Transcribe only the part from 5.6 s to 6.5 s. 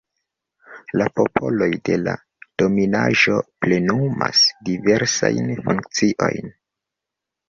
funkciojn.